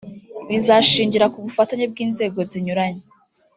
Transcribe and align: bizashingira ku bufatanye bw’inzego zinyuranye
bizashingira 0.47 1.25
ku 1.33 1.37
bufatanye 1.45 1.85
bw’inzego 1.91 2.39
zinyuranye 2.49 3.03